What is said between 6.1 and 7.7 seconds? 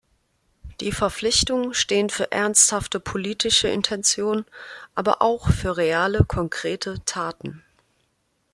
konkrete Taten.